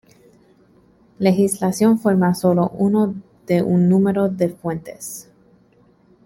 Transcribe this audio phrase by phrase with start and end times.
[1.19, 3.13] Legislación forma sólo uno
[3.45, 5.29] de un número de fuentes.